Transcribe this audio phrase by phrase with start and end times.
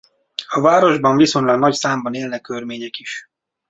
[0.47, 3.29] A városban viszonylag nagy számban élnek örmények is.